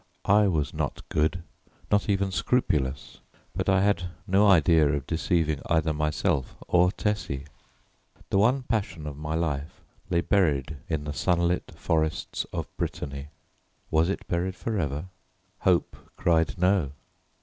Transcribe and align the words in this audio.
I 0.25 0.47
was 0.47 0.73
not 0.73 1.07
good, 1.09 1.43
not 1.91 2.09
even 2.09 2.31
scrupulous, 2.31 3.19
but 3.55 3.69
I 3.69 3.81
had 3.83 4.05
no 4.25 4.47
idea 4.47 4.89
of 4.89 5.05
deceiving 5.05 5.61
either 5.69 5.93
myself 5.93 6.55
or 6.67 6.91
Tessie. 6.91 7.45
The 8.31 8.39
one 8.39 8.63
passion 8.63 9.05
of 9.05 9.15
my 9.15 9.35
life 9.35 9.79
lay 10.09 10.21
buried 10.21 10.77
in 10.89 11.03
the 11.03 11.13
sunlit 11.13 11.73
forests 11.75 12.47
of 12.51 12.65
Brittany. 12.77 13.27
Was 13.91 14.09
it 14.09 14.27
buried 14.27 14.55
for 14.55 14.75
ever? 14.79 15.05
Hope 15.59 15.95
cried 16.15 16.57
"No!" 16.57 16.93